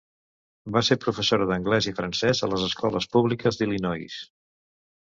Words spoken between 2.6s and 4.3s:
escoles públiques d'Illinois.